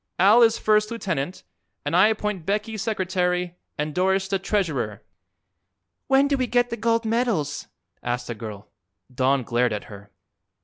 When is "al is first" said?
0.17-0.89